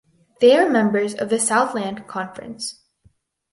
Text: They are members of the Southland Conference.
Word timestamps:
They 0.39 0.57
are 0.57 0.67
members 0.67 1.13
of 1.13 1.29
the 1.29 1.37
Southland 1.37 2.07
Conference. 2.07 2.81